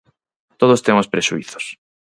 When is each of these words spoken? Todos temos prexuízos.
Todos 0.59 0.83
temos 0.85 1.09
prexuízos. 1.13 1.65